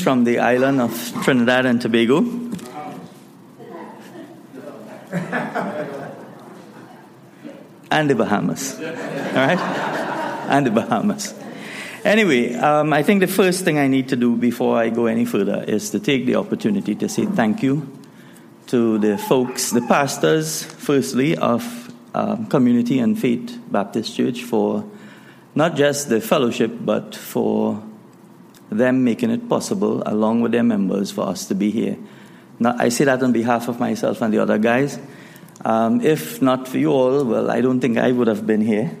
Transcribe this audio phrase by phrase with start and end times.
[0.00, 0.94] from the island of
[1.24, 2.18] Trinidad and Tobago.
[7.90, 8.78] and the Bahamas.
[8.78, 9.58] All right?
[10.48, 11.34] And the Bahamas.
[12.04, 15.24] Anyway, um, I think the first thing I need to do before I go any
[15.24, 17.90] further is to take the opportunity to say thank you
[18.68, 24.88] to the folks, the pastors, firstly, of um, Community and Faith Baptist Church for
[25.56, 27.82] not just the fellowship, but for
[28.76, 31.96] them making it possible, along with their members, for us to be here.
[32.58, 34.98] Now, I say that on behalf of myself and the other guys.
[35.64, 38.96] Um, if not for you all, well, I don't think I would have been here.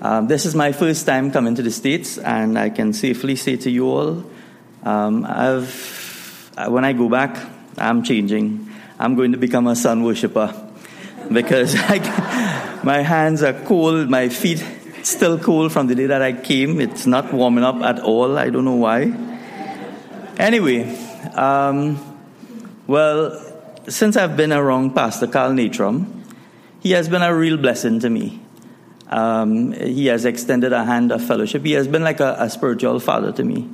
[0.00, 3.56] Um, this is my first time coming to the States, and I can safely say
[3.56, 4.24] to you all,
[4.82, 7.38] um, I've, when I go back,
[7.78, 8.70] I'm changing.
[8.98, 10.54] I'm going to become a sun worshiper
[11.32, 14.64] because I, my hands are cold, my feet
[15.06, 16.80] still cold from the day that I came.
[16.80, 18.36] It's not warming up at all.
[18.36, 19.12] I don't know why.
[20.36, 20.84] Anyway,
[21.34, 21.98] um,
[22.86, 23.40] well,
[23.88, 26.24] since I've been around Pastor Carl Natrom,
[26.80, 28.40] he has been a real blessing to me.
[29.08, 31.64] Um, he has extended a hand of fellowship.
[31.64, 33.70] He has been like a, a spiritual father to me.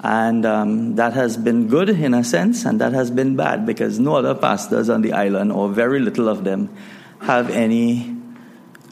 [0.00, 3.98] And um, that has been good in a sense, and that has been bad because
[3.98, 6.74] no other pastors on the island, or very little of them,
[7.20, 8.16] have any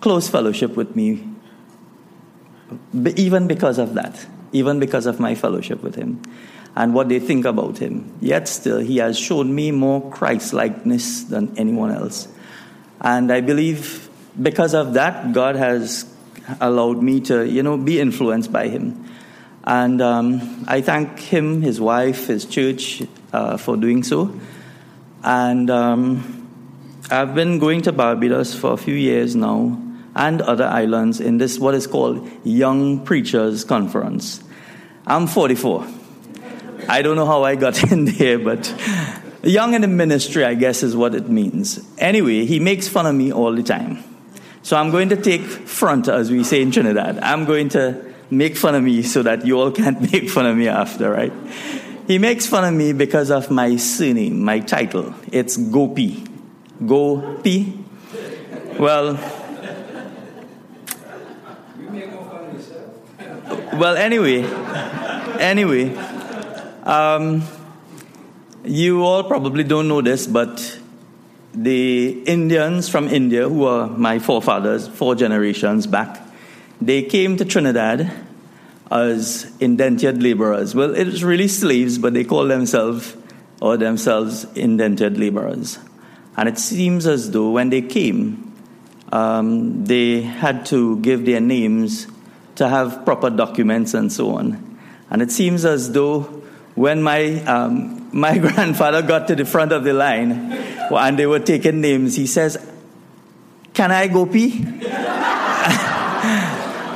[0.00, 1.31] close fellowship with me
[3.16, 6.22] even because of that, even because of my fellowship with him
[6.74, 8.12] and what they think about him.
[8.20, 12.28] Yet still, he has shown me more Christ likeness than anyone else.
[13.00, 14.08] And I believe
[14.40, 16.06] because of that, God has
[16.60, 19.04] allowed me to, you know, be influenced by him.
[19.64, 24.38] And um, I thank him, his wife, his church uh, for doing so.
[25.22, 26.48] And um,
[27.10, 29.78] I've been going to Barbados for a few years now
[30.14, 34.42] and other islands in this what is called Young Preachers Conference.
[35.06, 35.86] I'm 44.
[36.88, 38.72] I don't know how I got in there, but
[39.42, 41.80] young in the ministry, I guess, is what it means.
[41.98, 44.04] Anyway, he makes fun of me all the time.
[44.62, 47.18] So I'm going to take front, as we say in Trinidad.
[47.18, 50.56] I'm going to make fun of me so that you all can't make fun of
[50.56, 51.32] me after, right?
[52.06, 55.14] He makes fun of me because of my surname, my title.
[55.30, 56.24] It's Gopie.
[56.84, 57.78] Gopie.
[58.78, 59.16] Well,
[63.74, 64.42] well, anyway,
[65.38, 65.94] anyway,
[66.84, 67.42] um,
[68.64, 70.78] you all probably don't know this, but
[71.54, 76.20] the Indians from India, who are my forefathers, four generations back,
[76.80, 78.12] they came to Trinidad
[78.90, 80.74] as indentured laborers.
[80.74, 83.16] Well, it was really slaves, but they call themselves
[83.60, 85.78] or themselves indentured laborers.
[86.36, 88.52] And it seems as though when they came,
[89.12, 92.06] um, they had to give their names
[92.56, 94.78] to have proper documents and so on.
[95.10, 96.20] And it seems as though
[96.74, 101.40] when my, um, my grandfather got to the front of the line and they were
[101.40, 102.58] taking names, he says,
[103.72, 104.64] Can I go pee?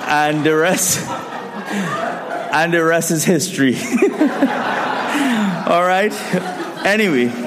[0.08, 1.06] and the rest
[2.56, 3.76] and the rest is history.
[5.66, 6.12] All right?
[6.86, 7.45] Anyway.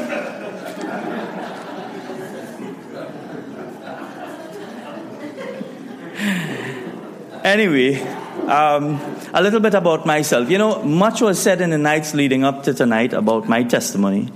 [7.50, 8.00] Anyway,
[8.48, 9.00] um,
[9.34, 10.52] a little bit about myself.
[10.52, 14.32] You know, much was said in the nights leading up to tonight about my testimony.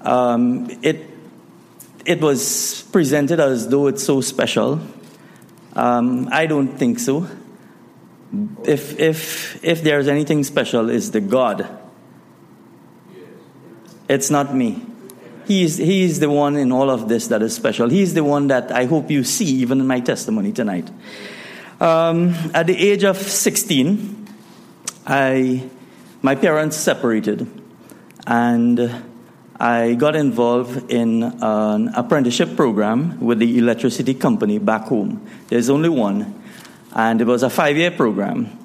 [0.00, 1.08] Um, it,
[2.04, 4.80] it was presented as though it's so special.
[5.74, 7.28] Um, I don't think so.
[8.64, 11.68] If, if, if there's anything special, it's the God.
[14.08, 14.84] It's not me.
[15.46, 17.88] He's, he's the one in all of this that is special.
[17.88, 20.90] He's the one that I hope you see even in my testimony tonight.
[21.82, 24.28] Um, at the age of 16,
[25.04, 25.68] I,
[26.22, 27.44] my parents separated,
[28.24, 29.02] and
[29.58, 35.26] I got involved in an apprenticeship program with the electricity company back home.
[35.48, 36.40] There's only one,
[36.92, 38.56] and it was a five year program.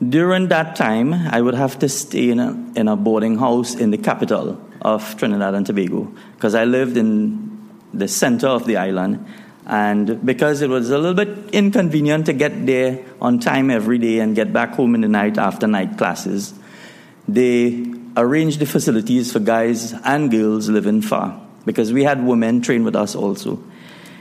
[0.00, 3.90] During that time, I would have to stay in a, in a boarding house in
[3.90, 9.26] the capital of Trinidad and Tobago because I lived in the center of the island
[9.66, 14.20] and because it was a little bit inconvenient to get there on time every day
[14.20, 16.54] and get back home in the night after night classes,
[17.26, 22.84] they arranged the facilities for guys and girls living far because we had women train
[22.84, 23.60] with us also.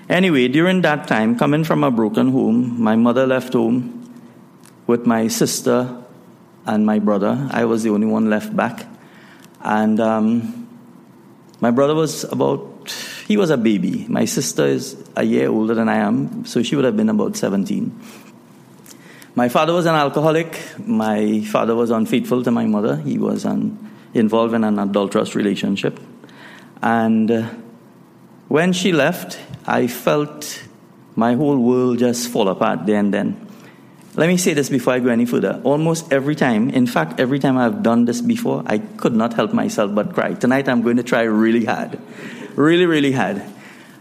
[0.09, 4.01] Anyway, during that time, coming from a broken home, my mother left home
[4.87, 6.03] with my sister
[6.65, 7.47] and my brother.
[7.51, 8.87] I was the only one left back.
[9.61, 10.67] And um,
[11.59, 12.74] my brother was about
[13.25, 14.05] he was a baby.
[14.07, 17.35] My sister is a year older than I am, so she would have been about
[17.35, 17.99] 17.
[19.33, 20.59] My father was an alcoholic.
[20.79, 22.97] My father was unfaithful to my mother.
[22.97, 25.99] He was un, involved in an adulterous relationship.
[26.81, 27.49] And uh,
[28.47, 30.63] when she left, I felt
[31.15, 33.41] my whole world just fall apart there and then.
[34.13, 35.59] Let me say this before I go any further.
[35.63, 39.51] Almost every time, in fact, every time I've done this before, I could not help
[39.51, 40.35] myself but cry.
[40.35, 41.99] Tonight I'm going to try really hard.
[42.55, 43.43] Really, really hard.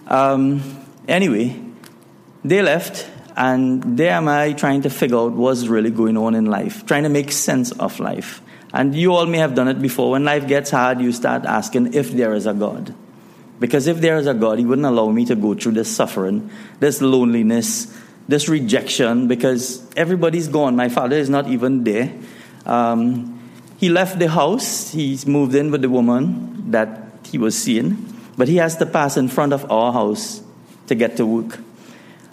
[0.07, 0.63] Um,
[1.09, 1.61] anyway,
[2.45, 6.47] they left, and there am I trying to figure out what's really going on in
[6.47, 8.41] life, trying to make sense of life.
[8.73, 10.13] And you all may have done it before.
[10.13, 12.95] When life gets hard, you start asking if there is a God.
[13.59, 16.51] Because if there is a God, He wouldn't allow me to go through this suffering,
[16.81, 17.97] this loneliness,
[18.29, 20.77] this rejection, because everybody's gone.
[20.77, 22.13] My father is not even there.
[22.67, 23.41] Um,
[23.79, 28.49] he left the house, he's moved in with the woman that he was seeing, but
[28.49, 30.43] he has to pass in front of our house
[30.87, 31.59] to get to work.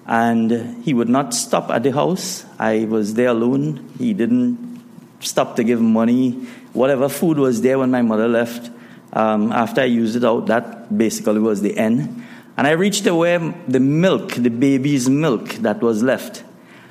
[0.05, 2.45] And he would not stop at the house.
[2.59, 3.93] I was there alone.
[3.97, 4.83] He didn't
[5.19, 6.31] stop to give money.
[6.73, 8.71] Whatever food was there when my mother left,
[9.13, 12.23] um, after I used it out, that basically was the end.
[12.57, 16.43] And I reached to where the milk, the baby's milk that was left,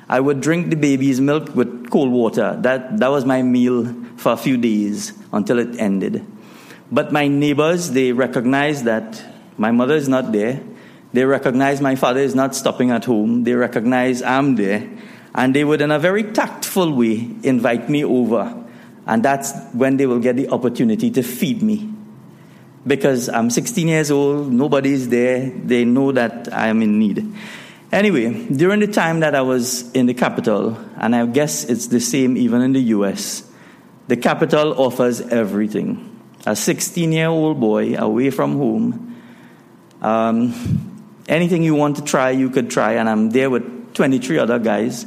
[0.09, 2.57] I would drink the baby's milk with cold water.
[2.61, 6.25] That, that was my meal for a few days until it ended.
[6.91, 9.23] But my neighbors, they recognize that
[9.57, 10.61] my mother is not there.
[11.13, 13.43] They recognize my father is not stopping at home.
[13.43, 14.89] They recognize I'm there.
[15.33, 18.57] And they would, in a very tactful way, invite me over.
[19.05, 21.91] And that's when they will get the opportunity to feed me
[22.85, 27.33] because I'm 16 years old, nobody's there, they know that I'm in need.
[27.91, 31.99] Anyway, during the time that I was in the capital, and I guess it's the
[31.99, 33.43] same even in the US,
[34.07, 36.07] the capital offers everything.
[36.45, 39.21] A 16 year old boy away from home,
[40.01, 40.53] um,
[41.27, 45.05] anything you want to try, you could try, and I'm there with 23 other guys,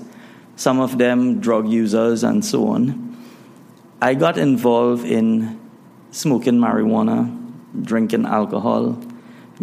[0.57, 3.17] some of them drug users and so on.
[4.01, 5.59] I got involved in
[6.11, 7.27] smoking marijuana,
[7.83, 8.99] drinking alcohol,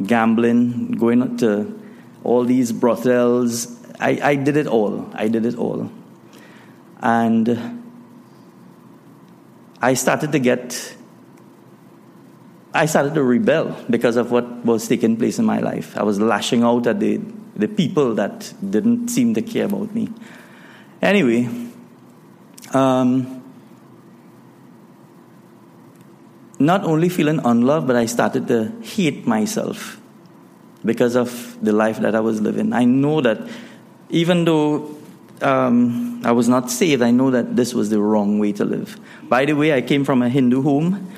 [0.05, 1.79] gambling, going to
[2.23, 3.67] all these brothels.
[3.99, 5.09] I, I did it all.
[5.13, 5.91] I did it all.
[7.01, 7.81] And
[9.81, 10.95] I started to get,
[12.73, 15.97] I started to rebel because of what was taking place in my life.
[15.97, 17.19] I was lashing out at the,
[17.55, 20.09] the people that didn't seem to care about me.
[21.01, 21.49] Anyway,
[22.73, 23.43] um,
[26.59, 29.99] not only feeling unloved, but I started to hate myself
[30.85, 32.73] because of the life that I was living.
[32.73, 33.47] I know that
[34.09, 34.95] even though
[35.41, 38.99] um, I was not saved, I know that this was the wrong way to live.
[39.23, 41.11] By the way, I came from a Hindu home,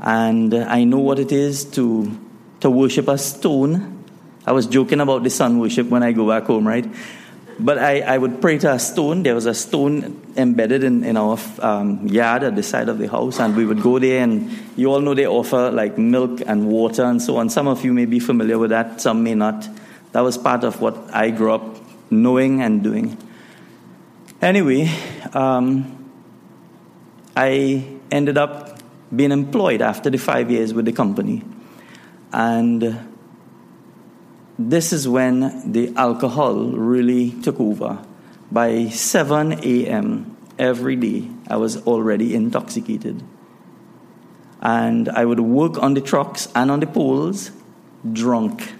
[0.00, 2.18] and I know what it is to,
[2.60, 4.04] to worship a stone.
[4.46, 6.86] I was joking about the sun worship when I go back home, right?
[7.58, 9.22] But I, I would pray to a stone.
[9.22, 13.06] There was a stone embedded in, in our um, yard at the side of the
[13.06, 14.22] house, and we would go there.
[14.22, 17.50] And you all know they offer like milk and water and so on.
[17.50, 19.68] Some of you may be familiar with that, some may not.
[20.12, 21.76] That was part of what I grew up
[22.10, 23.18] knowing and doing.
[24.40, 24.90] Anyway,
[25.34, 26.10] um,
[27.36, 28.69] I ended up
[29.14, 31.42] being employed after the five years with the company.
[32.32, 33.08] And
[34.58, 38.04] this is when the alcohol really took over.
[38.52, 40.36] By 7 a.m.
[40.58, 43.22] every day, I was already intoxicated.
[44.60, 47.52] And I would work on the trucks and on the poles
[48.12, 48.72] drunk.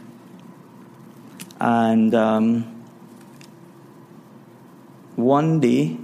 [1.61, 2.85] And um,
[5.17, 5.99] one day,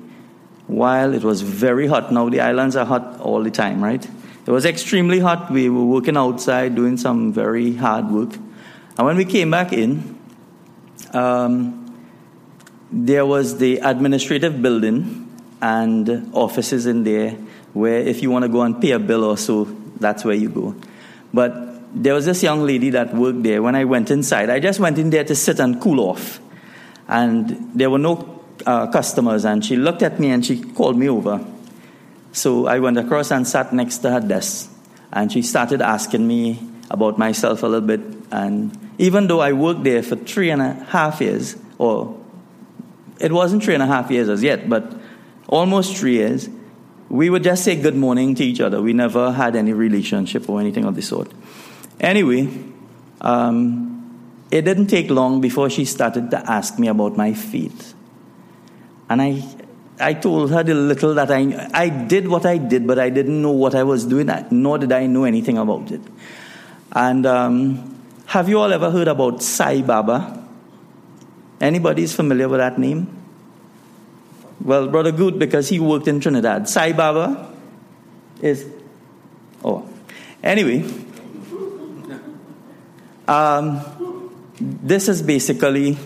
[0.67, 4.07] while it was very hot, now the islands are hot all the time, right?
[4.47, 5.51] It was extremely hot.
[5.51, 8.35] We were working outside doing some very hard work.
[8.97, 10.17] And when we came back in,
[11.13, 11.83] um,
[12.93, 15.23] there was the administrative building
[15.61, 17.33] and offices in there
[17.73, 19.65] where if you want to go and pay a bill or so,
[19.99, 20.77] that's where you go.
[21.35, 23.63] But there was this young lady that worked there.
[23.63, 26.41] When I went inside, I just went in there to sit and cool off.
[27.09, 31.09] And there were no uh, customers, and she looked at me and she called me
[31.09, 31.45] over.
[32.37, 34.71] So I went across and sat next to her desk,
[35.11, 38.01] and she started asking me about myself a little bit.
[38.31, 42.15] And even though I worked there for three and a half years, or
[43.19, 45.01] it wasn't three and a half years as yet, but
[45.49, 46.51] almost three years,
[47.09, 48.83] we would just say good morning to each other.
[48.83, 51.33] We never had any relationship or anything of the sort.
[52.01, 52.51] Anyway,
[53.23, 57.95] um, it didn't take long before she started to ask me about my faith.
[59.09, 59.43] And I,
[59.99, 63.41] I told her the little that I I did what I did, but I didn't
[63.41, 66.03] know what I was doing, nor did I know anything about it.
[66.93, 70.43] And um, have you all ever heard about Sai Baba?
[71.61, 73.09] Anybody is familiar with that name?
[74.61, 76.69] Well, Brother Good, because he worked in Trinidad.
[76.69, 77.55] Sai Baba
[78.43, 78.67] is,
[79.65, 79.89] oh.
[80.43, 80.85] Anyway,
[83.29, 83.81] um,
[84.61, 85.99] this is basically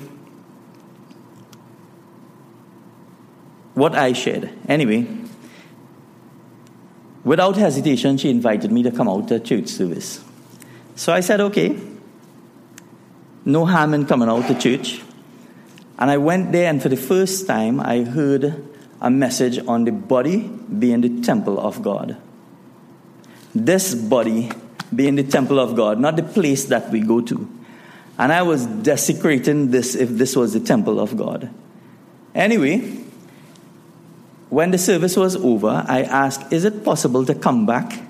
[3.80, 4.50] what I shared.
[4.68, 5.06] Anyway,
[7.24, 10.22] without hesitation, she invited me to come out to church service.
[10.96, 11.80] So I said, okay,
[13.46, 15.00] no harm in coming out to church.
[15.98, 18.62] And I went there, and for the first time, I heard
[19.00, 22.18] a message on the body being the temple of God.
[23.54, 24.50] This body
[24.94, 27.48] being the temple of God, not the place that we go to.
[28.18, 31.48] And I was desecrating this if this was the temple of God.
[32.34, 32.99] Anyway,
[34.50, 38.02] when the service was over, I asked, Is it possible to come back?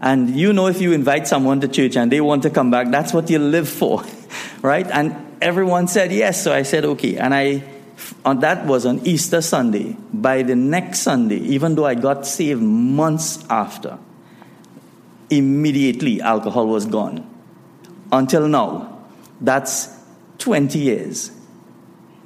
[0.00, 2.90] And you know, if you invite someone to church and they want to come back,
[2.90, 4.02] that's what you live for,
[4.62, 4.86] right?
[4.86, 6.42] And everyone said yes.
[6.42, 7.18] So I said, Okay.
[7.18, 7.64] And I,
[8.24, 9.96] on, that was on Easter Sunday.
[10.12, 13.98] By the next Sunday, even though I got saved months after,
[15.28, 17.28] immediately alcohol was gone.
[18.12, 19.06] Until now,
[19.40, 19.88] that's
[20.38, 21.32] 20 years.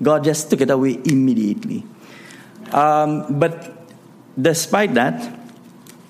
[0.03, 1.85] God just took it away immediately.
[2.73, 3.89] Um, but
[4.41, 5.39] despite that,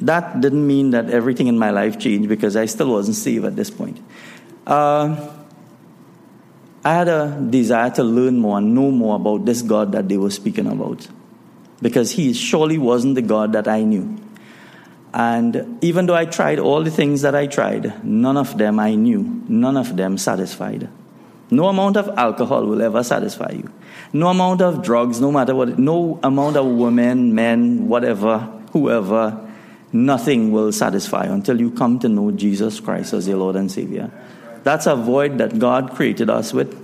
[0.01, 3.57] that didn't mean that everything in my life changed because I still wasn't saved at
[3.57, 3.99] this point.
[4.67, 5.31] Uh,
[6.85, 10.17] I had a desire to learn more and know more about this God that they
[10.17, 11.09] were speaking about
[11.83, 14.19] because he surely wasn't the God that I knew.
[15.13, 18.95] And even though I tried all the things that I tried, none of them I
[18.95, 20.89] knew, none of them satisfied.
[21.51, 23.71] No amount of alcohol will ever satisfy you.
[24.13, 28.39] No amount of drugs, no matter what, no amount of women, men, whatever,
[28.73, 29.49] whoever,
[29.93, 34.11] nothing will satisfy until you come to know Jesus Christ as your Lord and Savior.
[34.65, 36.75] That's a void that God created us with.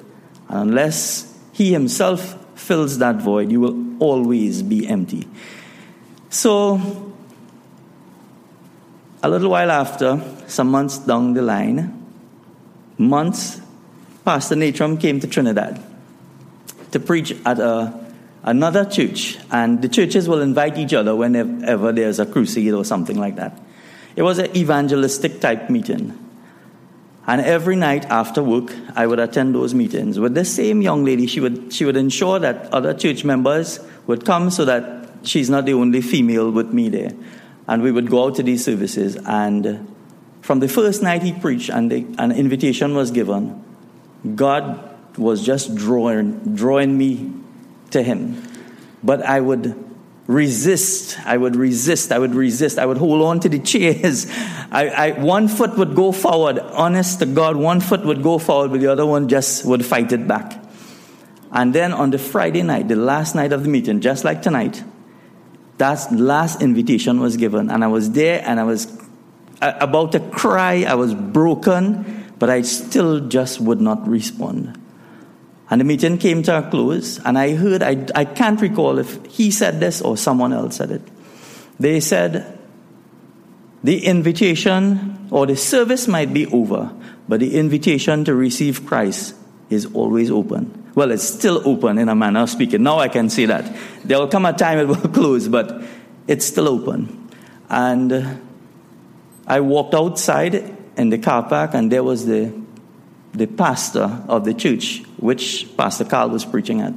[0.49, 5.27] And unless He Himself fills that void, you will always be empty.
[6.31, 7.13] So,
[9.23, 12.07] a little while after, some months down the line,
[12.99, 13.61] months,
[14.25, 15.83] Pastor Natram came to Trinidad
[16.93, 17.93] to preach at a,
[18.45, 19.37] another church.
[19.51, 23.61] And the churches will invite each other whenever there's a crusade or something like that.
[24.15, 26.19] It was an evangelistic type meeting.
[27.27, 31.27] And every night after work, I would attend those meetings with the same young lady.
[31.27, 35.65] She would, she would ensure that other church members would come so that she's not
[35.65, 37.13] the only female with me there.
[37.69, 39.17] And we would go out to these services.
[39.25, 39.95] And
[40.43, 43.63] from the first night he preached and an invitation was given,
[44.37, 47.33] God was just drawing, drawing me
[47.91, 48.43] to him.
[49.03, 49.93] But I would
[50.27, 51.19] resist.
[51.27, 52.13] I would resist.
[52.13, 52.79] I would resist.
[52.79, 54.27] I would hold on to the chairs.
[54.71, 56.59] I, I, one foot would go forward.
[56.59, 60.13] Honest to God, one foot would go forward, but the other one just would fight
[60.13, 60.59] it back.
[61.51, 64.83] And then on the Friday night, the last night of the meeting, just like tonight,
[65.77, 68.87] that last invitation was given, and I was there and I was
[69.61, 70.85] about to cry.
[70.89, 74.77] I was broken, but I still just would not respond.
[75.71, 79.25] And the meeting came to a close, and I heard, I, I can't recall if
[79.27, 81.03] he said this or someone else said it.
[81.79, 82.59] They said,
[83.85, 86.93] the invitation or the service might be over,
[87.29, 89.37] but the invitation to receive Christ
[89.71, 90.91] is always open.
[90.97, 92.83] Well, it's still open in a manner of speaking.
[92.83, 93.73] Now I can say that.
[94.05, 95.81] There will come a time it will close, but
[96.27, 97.31] it's still open.
[97.71, 98.43] And
[99.47, 102.53] I walked outside in the car park, and there was the,
[103.33, 106.95] the pastor of the church, which Pastor Carl was preaching at.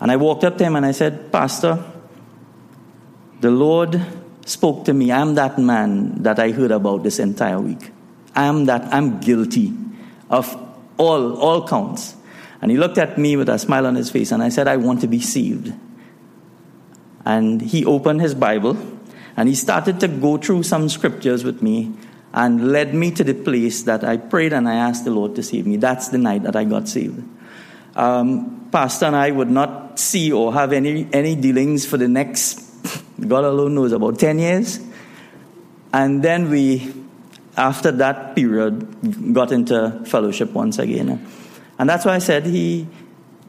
[0.00, 1.84] And I walked up to him and I said, Pastor,
[3.40, 4.00] the Lord
[4.46, 5.12] spoke to me.
[5.12, 7.90] I'm that man that I heard about this entire week.
[8.34, 9.74] I'm that, I'm guilty
[10.30, 10.56] of
[10.96, 12.16] all, all counts.
[12.62, 14.76] And he looked at me with a smile on his face, and I said, I
[14.76, 15.72] want to be saved.
[17.24, 18.76] And he opened his Bible,
[19.36, 21.92] and he started to go through some scriptures with me,
[22.32, 25.42] and led me to the place that I prayed and I asked the Lord to
[25.42, 25.76] save me.
[25.76, 27.22] That's the night that I got saved.
[27.96, 32.60] Um, Pastor and I would not see or have any, any dealings for the next,
[33.20, 34.80] God alone knows, about 10 years.
[35.92, 36.94] And then we,
[37.56, 41.26] after that period, got into fellowship once again.
[41.78, 42.86] And that's why I said he,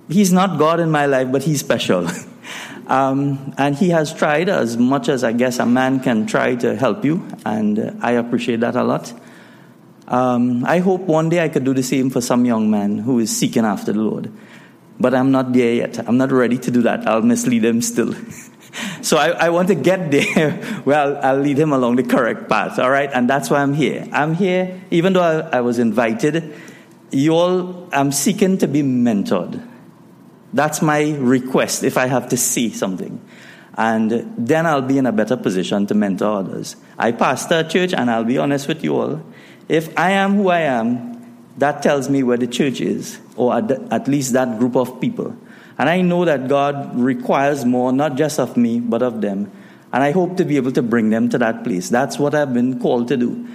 [0.10, 2.08] he's not God in my life, but he's special.
[2.92, 6.76] um, and he has tried as much as I guess a man can try to
[6.76, 9.14] help you, and I appreciate that a lot.
[10.10, 13.20] Um, I hope one day I could do the same for some young man who
[13.20, 14.30] is seeking after the Lord.
[15.00, 16.06] But I'm not there yet.
[16.06, 17.08] I'm not ready to do that.
[17.08, 18.14] I'll mislead him still.
[19.02, 20.52] so I, I, want to get there
[20.84, 23.10] where I'll, I'll, lead him along the correct path, all right?
[23.14, 24.06] And that's why I'm here.
[24.12, 26.54] I'm here, even though I, I was invited,
[27.10, 29.66] you all, I'm seeking to be mentored.
[30.54, 33.22] That's my request if I have to see something.
[33.78, 36.76] And then I'll be in a better position to mentor others.
[36.98, 39.24] I pastor a church, and I'll be honest with you all.
[39.70, 41.10] If I am who I am,
[41.58, 45.36] that tells me where the church is, or at least that group of people.
[45.78, 49.52] And I know that God requires more, not just of me, but of them.
[49.94, 51.90] And I hope to be able to bring them to that place.
[51.90, 53.48] That's what I've been called to do.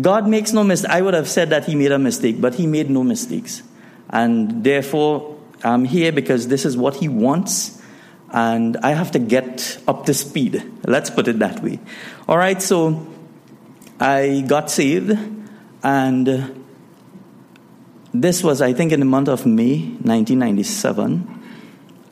[0.00, 0.90] God makes no mistake.
[0.90, 3.62] I would have said that He made a mistake, but He made no mistakes.
[4.10, 5.31] And therefore,
[5.64, 7.80] I'm here because this is what He wants.
[8.30, 10.62] And I have to get up to speed.
[10.84, 11.80] Let's put it that way.
[12.28, 13.06] All right, so
[14.00, 15.16] I got saved,
[15.82, 16.64] and
[18.14, 21.40] this was, I think, in the month of May 1997.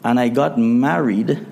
[0.05, 1.47] And I got married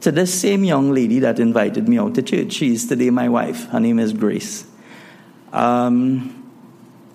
[0.00, 2.52] to this same young lady that invited me out to church.
[2.52, 3.66] She is today my wife.
[3.66, 4.64] Her name is Grace.
[5.52, 6.35] Um,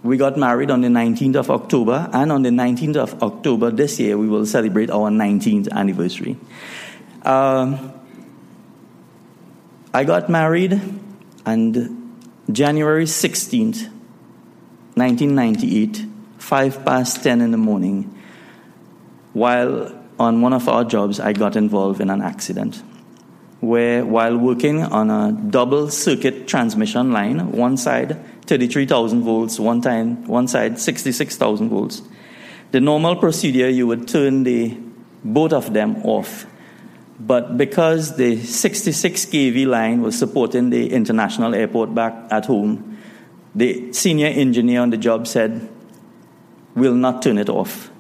[0.04, 4.00] we got married on the 19th of October, and on the 19th of October this
[4.00, 6.38] year, we will celebrate our 19th anniversary.
[7.24, 7.94] Um,
[9.94, 10.82] I got married,
[11.46, 12.18] and
[12.52, 13.90] January 16th,
[14.96, 16.06] 1998,
[16.40, 18.16] 5 past 10 in the morning,
[19.34, 22.82] while on one of our jobs, I got involved in an accident
[23.60, 30.26] where, while working on a double circuit transmission line, one side 33,000 volts, one, time,
[30.28, 32.02] one side 66,000 volts,
[32.72, 34.78] the normal procedure you would turn the
[35.24, 36.46] both of them off.
[37.20, 42.98] But because the 66 kV line was supporting the international airport back at home,
[43.54, 45.70] the senior engineer on the job said,
[46.74, 47.92] We'll not turn it off.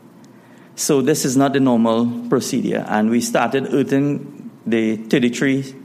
[0.76, 2.86] So this is not the normal procedure.
[2.88, 5.76] And we started earthing the 33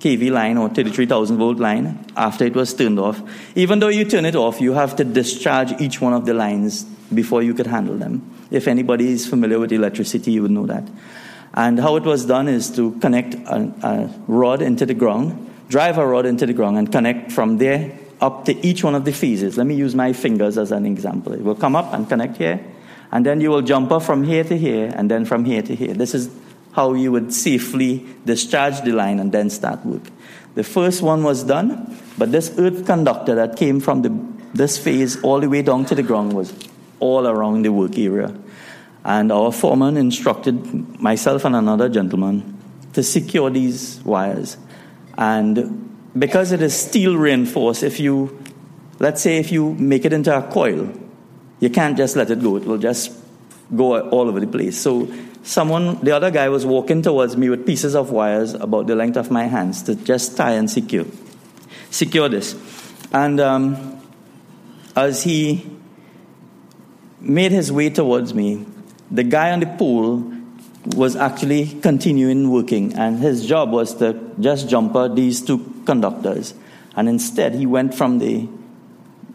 [0.00, 3.20] kV line or 33,000 volt line after it was turned off.
[3.54, 6.84] Even though you turn it off, you have to discharge each one of the lines
[7.12, 8.22] before you could handle them.
[8.50, 10.84] If anybody is familiar with electricity, you would know that.
[11.54, 15.98] And how it was done is to connect a, a rod into the ground, drive
[15.98, 19.12] a rod into the ground, and connect from there up to each one of the
[19.12, 19.56] phases.
[19.56, 21.32] Let me use my fingers as an example.
[21.32, 22.64] It will come up and connect here,
[23.10, 25.74] and then you will jump up from here to here, and then from here to
[25.74, 25.94] here.
[25.94, 26.30] This is
[26.78, 30.04] how you would safely discharge the line and then start work.
[30.54, 34.10] The first one was done, but this earth conductor that came from the,
[34.54, 36.54] this phase all the way down to the ground was
[37.00, 38.32] all around the work area.
[39.04, 42.56] And our foreman instructed myself and another gentleman
[42.92, 44.56] to secure these wires.
[45.16, 48.40] And because it is steel reinforced, if you,
[49.00, 50.92] let's say, if you make it into a coil,
[51.58, 52.54] you can't just let it go.
[52.54, 53.10] It will just
[53.74, 54.80] go all over the place.
[54.80, 55.08] So,
[55.48, 59.16] someone, the other guy was walking towards me with pieces of wires about the length
[59.16, 61.06] of my hands to just tie and secure,
[61.90, 62.54] secure this.
[63.12, 64.00] And um,
[64.94, 65.66] as he
[67.20, 68.66] made his way towards me,
[69.10, 70.32] the guy on the pole
[70.94, 76.52] was actually continuing working, and his job was to just jumper these two conductors.
[76.94, 78.46] And instead, he went from the,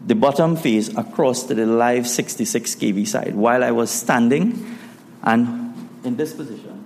[0.06, 4.78] the bottom phase across to the live 66 kV side while I was standing
[5.22, 5.63] and
[6.04, 6.84] in this position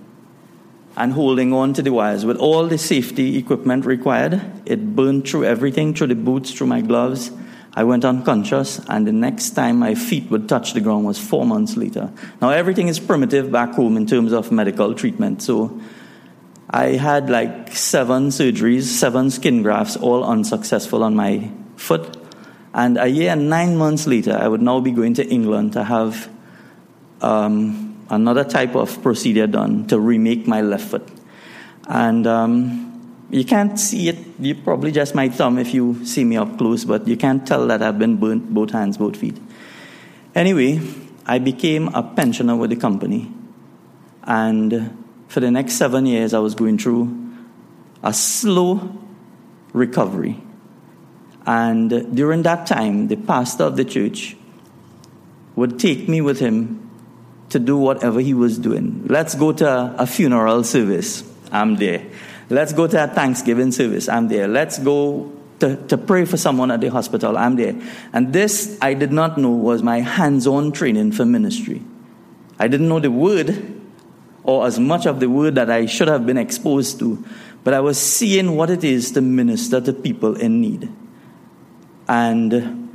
[0.97, 4.41] and holding on to the wires with all the safety equipment required.
[4.67, 7.31] It burned through everything, through the boots, through my gloves
[7.79, 11.47] I went unconscious, and the next time my feet would touch the ground was four
[11.47, 12.11] months later.
[12.43, 15.43] Now, everything is primitive back home in terms of medical treatment.
[15.43, 15.81] So,
[16.69, 22.17] I had like seven surgeries, seven skin grafts, all unsuccessful on my foot.
[22.75, 25.85] And a year and nine months later, I would now be going to England to
[25.85, 26.29] have
[27.23, 31.09] um, another type of procedure done to remake my left foot.
[31.89, 34.19] And um, you can't see it.
[34.39, 37.67] You probably just my thumb if you see me up close, but you can't tell
[37.67, 39.39] that I've been burnt both hands, both feet.
[40.35, 40.81] Anyway,
[41.27, 43.33] I became a pensioner with the company.
[44.23, 47.35] And for the next seven years, I was going through
[48.03, 48.97] a slow
[49.73, 50.41] recovery.
[51.47, 54.37] And during that time, the pastor of the church
[55.57, 56.88] would take me with him
[57.51, 59.07] to do whatever he was doing.
[59.07, 61.25] Let's go to a funeral service.
[61.51, 62.05] I'm there.
[62.51, 64.09] Let's go to a Thanksgiving service.
[64.09, 64.49] I'm there.
[64.49, 67.37] Let's go to, to pray for someone at the hospital.
[67.37, 67.81] I'm there.
[68.13, 71.83] And this, I did not know, was my hands on training for ministry.
[72.59, 73.77] I didn't know the word
[74.45, 77.23] or as much of the word that I should have been exposed to,
[77.65, 80.91] but I was seeing what it is to minister to people in need.
[82.09, 82.91] And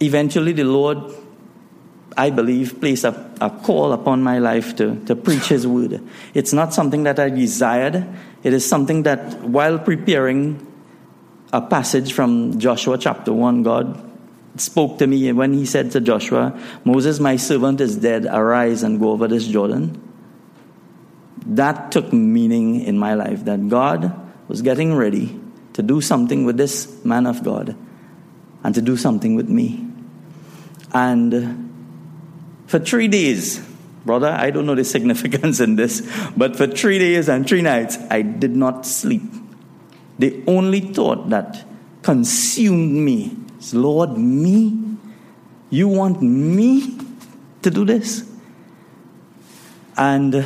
[0.00, 0.98] eventually, the Lord
[2.16, 6.00] I believe, placed a, a call upon my life to, to preach His word.
[6.32, 8.06] It's not something that I desired.
[8.42, 10.66] It is something that, while preparing
[11.52, 14.02] a passage from Joshua chapter 1, God
[14.60, 18.26] spoke to me when he said to Joshua, Moses, my servant, is dead.
[18.26, 20.02] Arise and go over this Jordan.
[21.46, 24.14] That took meaning in my life that God
[24.48, 25.38] was getting ready
[25.74, 27.76] to do something with this man of God
[28.64, 29.86] and to do something with me.
[30.92, 31.65] And
[32.66, 33.58] for three days,
[34.04, 36.02] brother, I don't know the significance in this,
[36.36, 39.22] but for three days and three nights, I did not sleep.
[40.18, 41.64] The only thought that
[42.02, 44.82] consumed me is, Lord, me?
[45.70, 46.98] You want me
[47.62, 48.30] to do this?
[49.96, 50.44] And uh,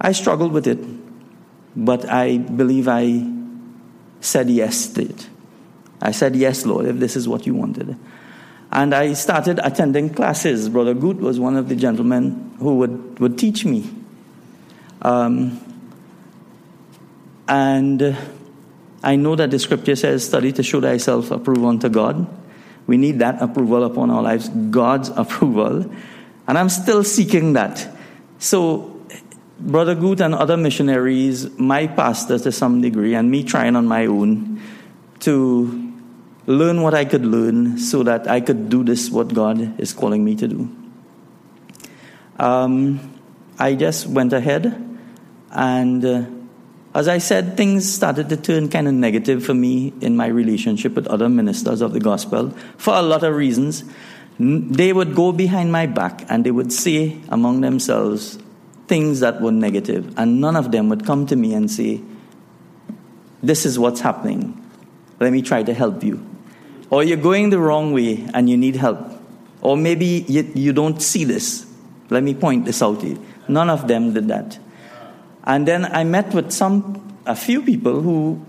[0.00, 0.78] I struggled with it,
[1.74, 3.26] but I believe I
[4.20, 5.28] said yes to it.
[6.00, 7.96] I said, Yes, Lord, if this is what you wanted.
[8.70, 10.68] And I started attending classes.
[10.68, 13.90] Brother Good was one of the gentlemen who would, would teach me.
[15.00, 15.60] Um,
[17.48, 18.16] and
[19.02, 22.26] I know that the scripture says, study to show thyself approved unto God.
[22.86, 25.90] We need that approval upon our lives, God's approval.
[26.46, 27.88] And I'm still seeking that.
[28.38, 28.94] So,
[29.60, 34.06] Brother Good and other missionaries, my pastor to some degree, and me trying on my
[34.06, 34.60] own
[35.20, 35.77] to
[36.48, 40.24] learn what I could learn so that I could do this, what God is calling
[40.24, 40.76] me to do.
[42.38, 43.20] Um,
[43.58, 44.64] I just went ahead,
[45.50, 46.24] and uh,
[46.94, 50.94] as I said, things started to turn kind of negative for me in my relationship
[50.94, 53.84] with other ministers of the gospel for a lot of reasons.
[54.38, 58.38] They would go behind my back and they would say among themselves
[58.86, 62.00] things that were negative, and none of them would come to me and say,
[63.42, 64.64] This is what's happening.
[65.20, 66.27] Let me try to help you
[66.90, 68.98] or you're going the wrong way and you need help,
[69.60, 71.66] or maybe you, you don't see this.
[72.10, 73.24] Let me point this out to you.
[73.48, 74.58] None of them did that.
[75.44, 78.44] And then I met with some, a few people who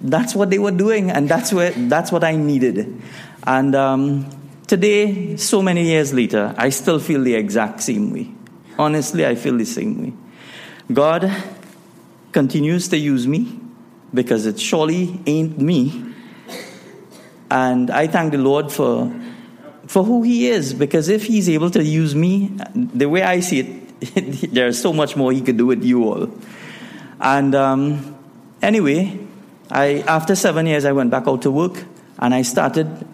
[0.00, 3.00] that's what they were doing, and that's, where, that's what I needed.
[3.44, 4.30] And um,
[4.66, 8.30] today, so many years later, I still feel the exact same way.
[8.78, 10.12] Honestly, I feel the same way.
[10.92, 11.32] God
[12.32, 13.58] continues to use me
[14.14, 16.07] because it surely ain't me
[17.50, 19.12] and I thank the Lord for,
[19.86, 23.60] for who He is, because if He's able to use me, the way I see
[23.60, 26.30] it, there's so much more He could do with you all.
[27.20, 28.16] And um,
[28.62, 29.18] anyway,
[29.70, 31.84] I, after seven years, I went back out to work
[32.18, 33.06] and I started,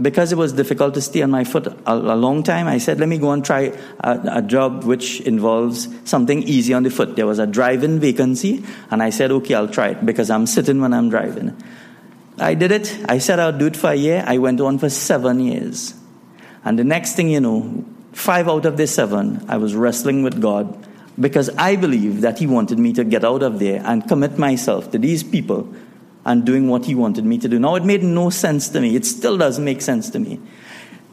[0.00, 2.98] because it was difficult to stay on my foot a, a long time, I said,
[2.98, 7.16] let me go and try a, a job which involves something easy on the foot.
[7.16, 10.80] There was a driving vacancy, and I said, okay, I'll try it because I'm sitting
[10.80, 11.56] when I'm driving.
[12.42, 12.98] I did it.
[13.08, 14.24] I said I'll do it for a year.
[14.26, 15.94] I went on for seven years.
[16.64, 20.40] And the next thing you know, five out of the seven, I was wrestling with
[20.40, 20.86] God
[21.18, 24.90] because I believed that He wanted me to get out of there and commit myself
[24.92, 25.72] to these people
[26.24, 27.58] and doing what He wanted me to do.
[27.58, 28.96] Now, it made no sense to me.
[28.96, 30.40] It still doesn't make sense to me.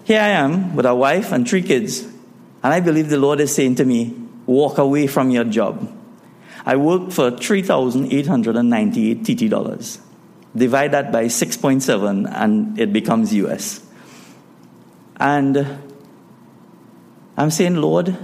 [0.03, 3.53] Here I am with a wife and three kids, and I believe the Lord is
[3.53, 4.15] saying to me,
[4.45, 5.95] walk away from your job.
[6.65, 9.99] I worked for 3,898 TT dollars
[10.55, 13.85] divide that by 6.7 and it becomes US.
[15.19, 15.79] And
[17.37, 18.17] I'm saying, Lord,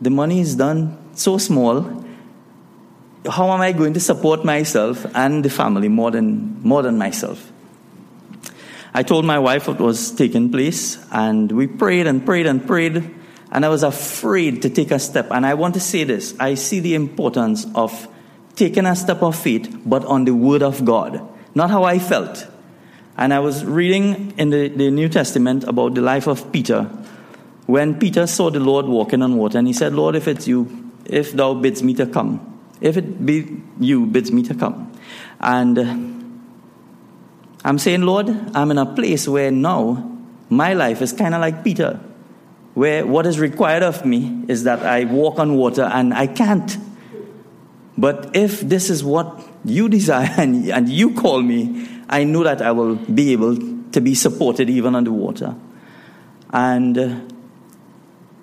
[0.00, 2.04] the money is done so small.
[3.28, 7.52] How am I going to support myself and the family more than, more than myself?
[8.94, 13.10] I told my wife what was taking place, and we prayed and prayed and prayed,
[13.50, 15.28] and I was afraid to take a step.
[15.30, 18.06] And I want to say this I see the importance of
[18.54, 22.46] taking a step of faith, but on the Word of God not how I felt.
[23.16, 26.90] And I was reading in the, the New Testament about the life of Peter
[27.66, 30.90] when Peter saw the Lord walking on water and he said, Lord, if it's you,
[31.06, 34.92] if thou bids me to come, if it be you bids me to come.
[35.40, 35.96] And uh,
[37.64, 40.18] I'm saying, Lord, I'm in a place where now
[40.50, 42.00] my life is kind of like Peter,
[42.74, 46.76] where what is required of me is that I walk on water and I can't.
[47.96, 52.62] But if this is what you desire and, and you call me, I know that
[52.62, 53.56] I will be able
[53.92, 55.54] to be supported even underwater.
[56.50, 57.20] And uh,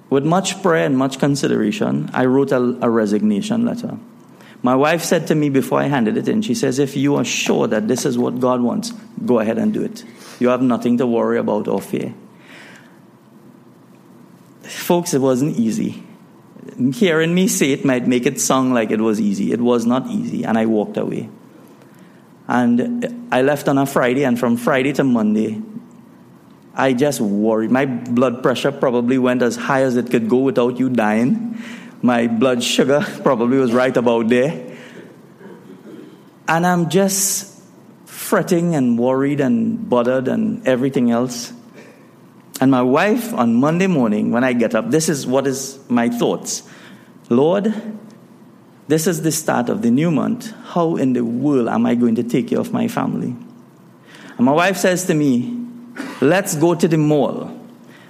[0.10, 3.98] with much prayer and much consideration, I wrote a, a resignation letter.
[4.62, 7.24] My wife said to me before I handed it in, she says, If you are
[7.24, 8.92] sure that this is what God wants,
[9.26, 10.04] go ahead and do it.
[10.40, 12.14] You have nothing to worry about or fear.
[14.64, 16.04] Folks, it wasn't easy
[16.94, 19.52] hearing me say it might make it sound like it was easy.
[19.52, 21.30] It was not easy, and I walked away.
[22.48, 25.62] And I left on a Friday, and from Friday to Monday,
[26.74, 27.72] I just worried.
[27.72, 31.62] My blood pressure probably went as high as it could go without you dying.
[32.02, 34.78] My blood sugar probably was right about there.
[36.48, 37.62] And I'm just
[38.06, 41.52] fretting and worried and bothered and everything else.
[42.62, 46.10] And my wife on Monday morning, when I get up, this is what is my
[46.10, 46.64] thoughts.
[47.30, 47.74] Lord,
[48.88, 50.52] this is the start of the new month.
[50.66, 53.36] How in the world am I going to take care of my family?
[54.38, 55.56] And my wife says to me,
[56.22, 57.56] Let's go to the mall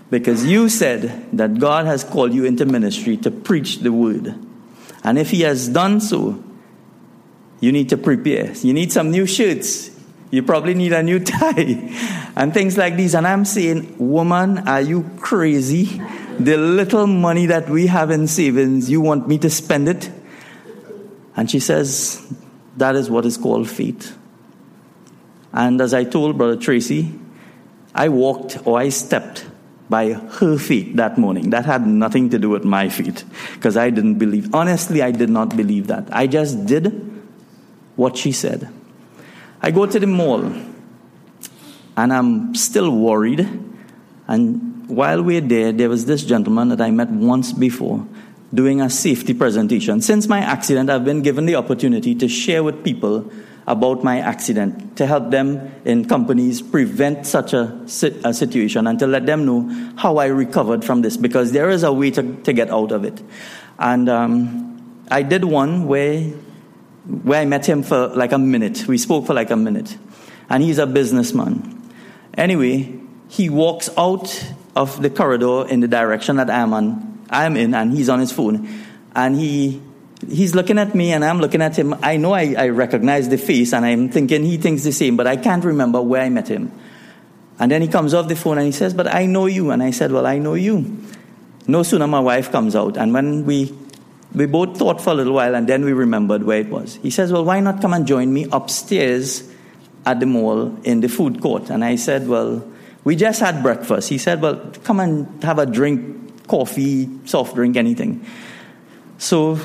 [0.09, 4.35] because you said that God has called you into ministry to preach the word.
[5.03, 6.43] And if He has done so,
[7.59, 8.53] you need to prepare.
[8.53, 9.91] You need some new shirts.
[10.31, 13.15] You probably need a new tie and things like these.
[13.15, 16.01] And I'm saying, Woman, are you crazy?
[16.39, 20.09] The little money that we have in savings, you want me to spend it?
[21.35, 22.25] And she says,
[22.77, 24.17] That is what is called faith.
[25.51, 27.11] And as I told Brother Tracy,
[27.95, 29.47] I walked or I stepped
[29.89, 31.49] by her feet that morning.
[31.49, 33.23] That had nothing to do with my feet
[33.55, 34.53] because I didn't believe.
[34.53, 36.07] Honestly, I did not believe that.
[36.11, 36.93] I just did
[37.95, 38.71] what she said.
[39.61, 40.43] I go to the mall
[41.97, 43.47] and I'm still worried.
[44.27, 48.05] And while we're there, there was this gentleman that I met once before
[48.53, 50.01] doing a safety presentation.
[50.01, 53.31] Since my accident, I've been given the opportunity to share with people
[53.67, 57.79] about my accident, to help them in companies prevent such a,
[58.23, 61.83] a, situation and to let them know how I recovered from this because there is
[61.83, 63.21] a way to, to get out of it.
[63.77, 66.33] And um, I did one where,
[67.05, 68.87] where I met him for like a minute.
[68.87, 69.97] We spoke for like a minute.
[70.49, 71.91] And he's a businessman.
[72.35, 77.73] Anyway, he walks out of the corridor in the direction that I'm on, I'm in,
[77.73, 78.67] and he's on his phone.
[79.15, 79.81] And he
[80.27, 81.95] he's looking at me and I'm looking at him.
[82.01, 85.27] I know I, I recognize the face and I'm thinking he thinks the same, but
[85.27, 86.71] I can't remember where I met him.
[87.59, 89.71] And then he comes off the phone and he says, But I know you.
[89.71, 90.97] And I said, Well, I know you.
[91.67, 92.97] No sooner my wife comes out.
[92.97, 93.75] And when we
[94.33, 96.95] we both thought for a little while and then we remembered where it was.
[96.95, 99.49] He says, Well, why not come and join me upstairs
[100.05, 101.69] at the mall in the food court?
[101.69, 102.65] And I said, Well,
[103.03, 104.09] we just had breakfast.
[104.09, 108.25] He said, Well, come and have a drink, coffee, soft drink, anything.
[109.17, 109.55] So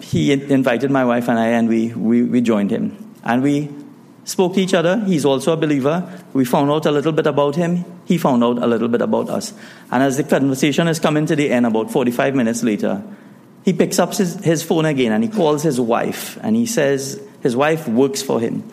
[0.00, 3.14] he invited my wife and I, and we, we, we joined him.
[3.24, 3.70] And we
[4.24, 4.98] spoke to each other.
[5.04, 6.08] He's also a believer.
[6.32, 7.84] We found out a little bit about him.
[8.04, 9.52] He found out a little bit about us.
[9.90, 13.02] And as the conversation is coming to the end, about 45 minutes later,
[13.64, 16.38] he picks up his, his phone again and he calls his wife.
[16.42, 18.68] And he says, his wife works for him.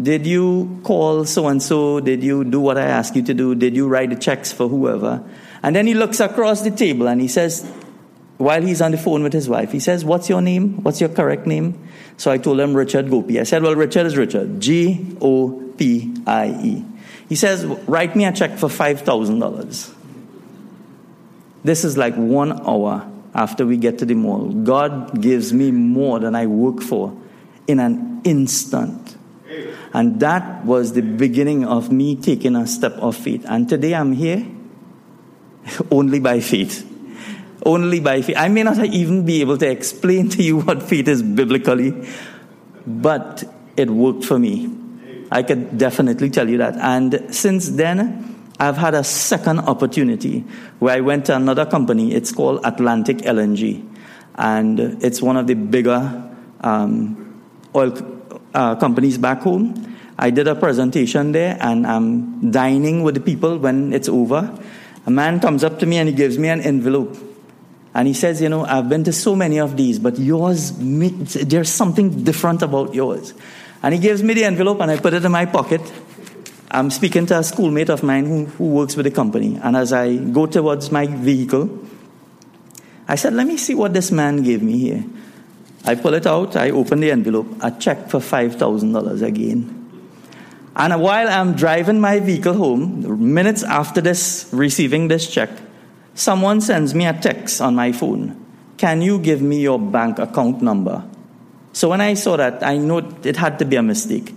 [0.00, 2.00] Did you call so and so?
[2.00, 3.54] Did you do what I asked you to do?
[3.54, 5.22] Did you write the checks for whoever?
[5.62, 7.70] And then he looks across the table and he says,
[8.38, 10.82] while he's on the phone with his wife, he says, What's your name?
[10.82, 11.86] What's your correct name?
[12.16, 13.38] So I told him Richard Gopie.
[13.38, 14.60] I said, Well, Richard is Richard.
[14.60, 16.84] G O P I E.
[17.28, 19.94] He says, Write me a check for $5,000.
[21.62, 24.48] This is like one hour after we get to the mall.
[24.48, 27.16] God gives me more than I work for
[27.66, 29.16] in an instant.
[29.92, 33.44] And that was the beginning of me taking a step of faith.
[33.48, 34.46] And today I'm here
[35.90, 36.86] only by faith
[37.64, 38.36] only by faith.
[38.36, 42.08] I may not even be able to explain to you what faith is biblically,
[42.86, 43.44] but
[43.76, 44.76] it worked for me.
[45.30, 46.76] I could definitely tell you that.
[46.76, 48.29] And since then,
[48.60, 50.44] I've had a second opportunity
[50.80, 52.12] where I went to another company.
[52.12, 53.88] It's called Atlantic LNG.
[54.34, 57.42] And it's one of the bigger um,
[57.74, 57.96] oil
[58.52, 59.96] uh, companies back home.
[60.18, 64.54] I did a presentation there and I'm dining with the people when it's over.
[65.06, 67.16] A man comes up to me and he gives me an envelope
[67.94, 71.70] and he says, You know, I've been to so many of these, but yours, there's
[71.70, 73.32] something different about yours.
[73.82, 75.80] And he gives me the envelope and I put it in my pocket.
[76.70, 79.58] I'm speaking to a schoolmate of mine who, who works with the company.
[79.62, 81.86] And as I go towards my vehicle,
[83.08, 85.04] I said, Let me see what this man gave me here.
[85.84, 89.76] I pull it out, I open the envelope, a check for $5,000 again.
[90.76, 95.50] And while I'm driving my vehicle home, minutes after this, receiving this check,
[96.14, 98.36] Someone sends me a text on my phone.
[98.76, 101.02] Can you give me your bank account number?
[101.72, 104.34] So when I saw that, I knew it had to be a mistake.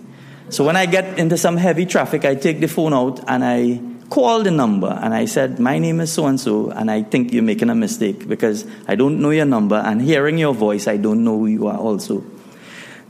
[0.49, 3.81] So when I get into some heavy traffic, I take the phone out and I
[4.09, 7.33] call the number and I said, My name is so and so, and I think
[7.33, 10.97] you're making a mistake because I don't know your number, and hearing your voice, I
[10.97, 12.23] don't know who you are also.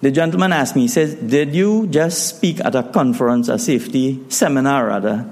[0.02, 4.24] The gentleman asked me, he says, Did you just speak at a conference, a safety
[4.30, 5.30] seminar rather,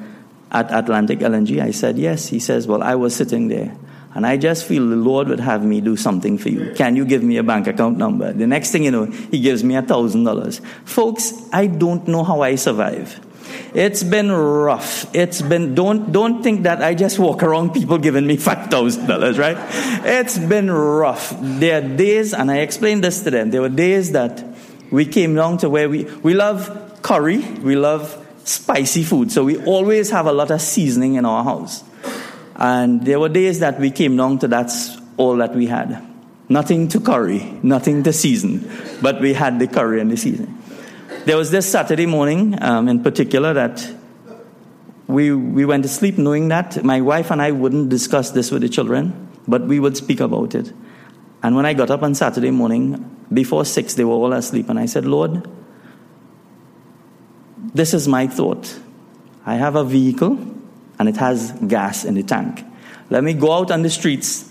[0.52, 1.62] at Atlantic LNG?
[1.62, 2.28] I said, Yes.
[2.28, 3.76] He says, Well, I was sitting there.
[4.13, 6.74] And I just feel the Lord would have me do something for you.
[6.76, 8.34] Can you give me a bank account number?
[8.34, 10.60] The next thing you know, he gives me a thousand dollars.
[10.84, 13.19] Folks, I don't know how I survive.
[13.74, 15.13] It's been rough.
[15.15, 19.58] It's been, don't, don't think that I just walk around people giving me $5,000, right?
[20.06, 21.34] It's been rough.
[21.39, 24.43] There are days, and I explained this to them, there were days that
[24.91, 27.39] we came down to where we, we love curry.
[27.39, 29.32] We love spicy food.
[29.32, 31.84] So we always have a lot of seasoning in our house.
[32.62, 36.00] And there were days that we came down to that's all that we had.
[36.47, 38.69] Nothing to curry, nothing to season,
[39.02, 40.60] but we had the curry and the season.
[41.26, 43.84] There was this Saturday morning um, in particular that
[45.08, 48.62] we, we went to sleep knowing that my wife and I wouldn't discuss this with
[48.62, 50.71] the children, but we would speak about it.
[51.41, 54.78] And when I got up on Saturday morning, before six, they were all asleep, and
[54.78, 55.50] I said, Lord,
[57.74, 58.78] this is my thought.
[59.47, 60.61] I have a vehicle
[61.02, 62.64] and it has gas in the tank.
[63.10, 64.48] Let me go out on the streets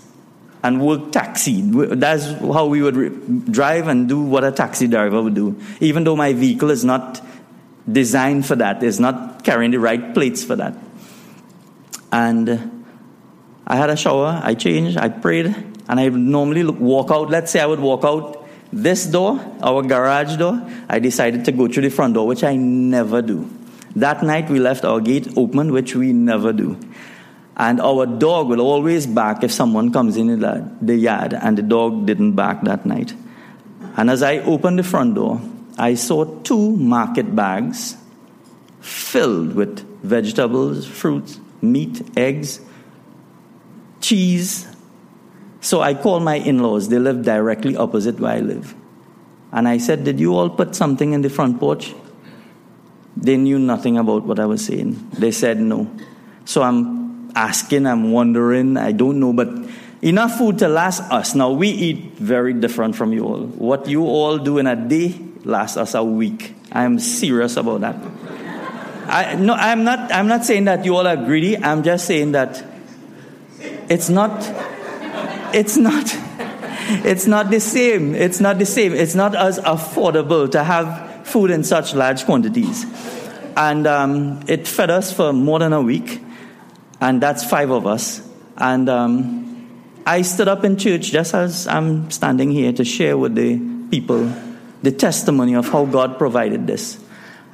[0.61, 1.61] and work taxi.
[1.61, 3.09] That's how we would re-
[3.49, 5.57] drive and do what a taxi driver would do.
[5.79, 7.25] Even though my vehicle is not
[7.89, 10.75] designed for that, it's not carrying the right plates for that.
[12.11, 12.83] And
[13.65, 15.55] I had a shower, I changed, I prayed,
[15.87, 17.29] and I normally walk out.
[17.29, 21.69] Let's say I would walk out this door, our garage door, I decided to go
[21.69, 23.49] through the front door, which I never do.
[23.95, 26.79] That night we left our gate open, which we never do.
[27.57, 32.05] And our dog will always bark if someone comes in the yard, and the dog
[32.05, 33.13] didn't bark that night.
[33.97, 35.41] And as I opened the front door,
[35.77, 37.97] I saw two market bags
[38.79, 42.61] filled with vegetables, fruits, meat, eggs,
[43.99, 44.67] cheese,
[45.61, 46.89] so I called my in laws.
[46.89, 48.75] They live directly opposite where I live.
[49.51, 51.93] And I said, Did you all put something in the front porch?
[53.17, 55.11] They knew nothing about what I was saying.
[55.13, 55.91] They said no.
[56.45, 59.49] So I'm asking, I'm wondering, I don't know, but
[60.01, 61.35] enough food to last us.
[61.35, 63.41] Now we eat very different from you all.
[63.43, 66.55] What you all do in a day lasts us a week.
[66.71, 67.95] I'm serious about that.
[69.07, 71.57] I, no, I'm not, I'm not saying that you all are greedy.
[71.57, 72.63] I'm just saying that
[73.89, 74.31] it's not
[75.53, 76.05] it's not
[77.03, 78.15] it's not the same.
[78.15, 78.93] It's not the same.
[78.93, 82.85] It's not as affordable to have food in such large quantities.
[83.55, 86.21] And um, it fed us for more than a week,
[86.99, 88.21] and that's five of us.
[88.57, 89.41] And um,
[90.05, 94.31] I stood up in church just as I'm standing here to share with the people
[94.81, 96.97] the testimony of how God provided this.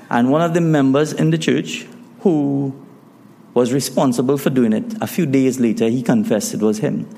[0.10, 1.86] And one of the members in the church
[2.22, 2.74] who
[3.54, 7.10] was responsible for doing it, a few days later, he confessed it was him.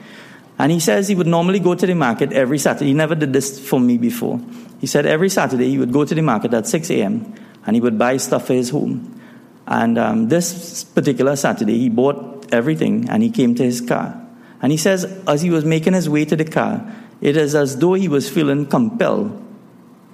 [0.60, 2.88] And he says he would normally go to the market every Saturday.
[2.88, 4.42] He never did this for me before.
[4.80, 7.34] He said every Saturday he would go to the market at 6 a.m.
[7.66, 9.22] and he would buy stuff for his home.
[9.66, 14.22] And um, this particular Saturday, he bought everything and he came to his car.
[14.62, 17.78] And he says, as he was making his way to the car, it is as
[17.78, 19.42] though he was feeling compelled.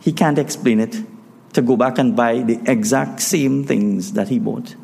[0.02, 0.96] He can't explain it
[1.54, 4.76] to go back and buy the exact same things that he bought.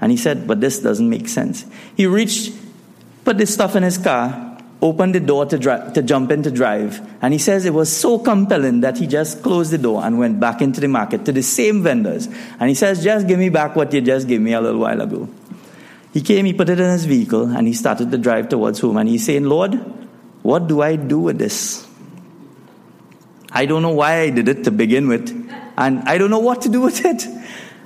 [0.00, 1.64] And he said, but this doesn't make sense.
[1.96, 2.52] He reached,
[3.24, 4.49] put the stuff in his car,
[4.82, 7.00] opened the door to, dri- to jump in to drive.
[7.22, 10.40] And he says it was so compelling that he just closed the door and went
[10.40, 12.26] back into the market to the same vendors.
[12.58, 15.00] And he says, Just give me back what you just gave me a little while
[15.00, 15.28] ago.
[16.12, 18.96] He came, he put it in his vehicle, and he started to drive towards home.
[18.96, 19.74] And he's saying, Lord,
[20.42, 21.86] what do I do with this?
[23.52, 25.30] I don't know why I did it to begin with,
[25.76, 27.26] and I don't know what to do with it.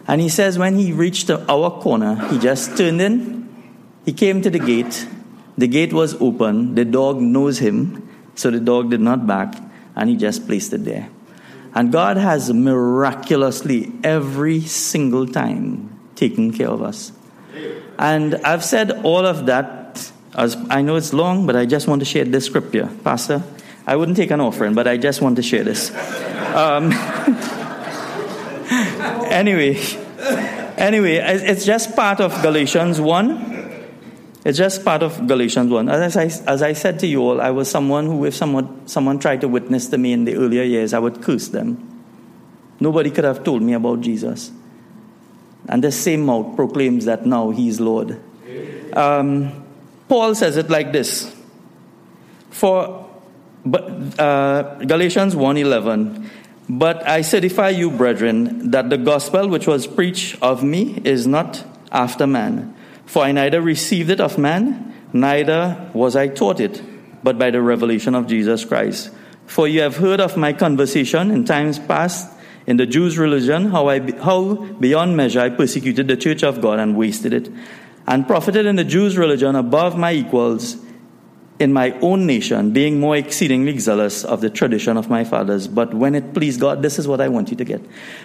[0.07, 3.49] And he says, when he reached our corner, he just turned in,
[4.05, 5.07] he came to the gate,
[5.57, 6.75] the gate was open.
[6.75, 9.55] The dog knows him, so the dog did not bark,
[9.95, 11.09] and he just placed it there.
[11.75, 17.13] And God has miraculously every single time taken care of us.
[17.99, 22.01] And I've said all of that, as I know it's long, but I just want
[22.01, 22.91] to share this scripture.
[23.05, 23.43] Pastor,
[23.87, 25.91] I wouldn't take an offering, but I just want to share this.
[26.55, 26.93] Um,
[29.31, 29.77] anyway,
[30.77, 33.54] anyway, it's just part of Galatians 1
[34.45, 35.89] it's just part of Galatians 1.
[35.89, 39.19] As I, as I said to you all, I was someone who, if someone, someone
[39.19, 41.91] tried to witness to me in the earlier years, I would curse them.
[42.79, 44.53] Nobody could have told me about Jesus.
[45.69, 48.21] And the same mouth proclaims that now he is Lord.
[48.93, 49.65] Um,
[50.09, 51.35] Paul says it like this.
[52.51, 53.05] For
[53.65, 56.29] but, uh, Galatians 1.11
[56.69, 61.65] But I certify you, brethren, that the gospel which was preached of me is not
[61.91, 62.75] after man.
[63.07, 66.83] For I neither received it of man, neither was I taught it,
[67.23, 69.11] but by the revelation of Jesus Christ.
[69.47, 72.31] For you have heard of my conversation in times past
[72.67, 76.79] in the Jews' religion, how, I, how beyond measure I persecuted the church of God
[76.79, 77.51] and wasted it,
[78.07, 80.77] and profited in the Jews' religion above my equals
[81.59, 85.69] in my own nation, being more exceedingly zealous of the tradition of my fathers.
[85.69, 87.81] But when it pleased God, this is what I want you to get.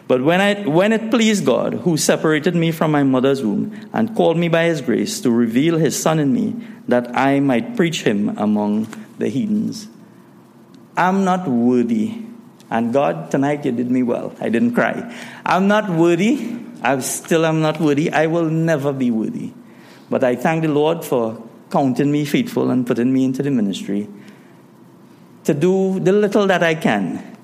[0.08, 4.16] But when, I, when it pleased God, who separated me from my mother's womb and
[4.16, 6.56] called me by his grace to reveal his son in me,
[6.88, 8.88] that I might preach him among
[9.20, 9.88] the heathens.
[10.98, 12.26] I'm not worthy
[12.70, 14.34] And God, tonight you did me well.
[14.40, 15.12] I didn't cry.
[15.46, 16.60] I'm not worthy.
[16.84, 18.12] I still am not worthy.
[18.12, 19.52] I will never be worthy.
[20.10, 24.08] But I thank the Lord for counting me faithful and putting me into the ministry
[25.44, 27.38] to do the little that I can.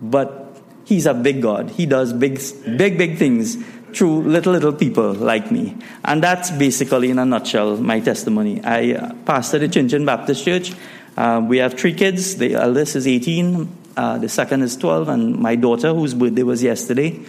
[0.00, 0.42] But
[0.84, 1.70] He's a big God.
[1.70, 2.40] He does big,
[2.76, 3.56] big, big things
[3.94, 5.76] through little, little people like me.
[6.04, 8.62] And that's basically, in a nutshell, my testimony.
[8.64, 10.72] I uh, pastor the Chin Chin Baptist Church.
[11.16, 12.36] Uh, we have three kids.
[12.36, 16.62] The eldest is 18, uh, the second is 12, and my daughter, whose birthday was
[16.62, 17.20] yesterday,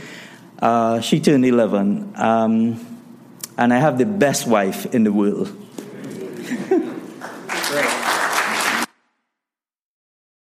[0.61, 2.13] uh, she turned 11.
[2.15, 2.85] Um,
[3.57, 5.55] and I have the best wife in the world.
[7.73, 8.02] Great.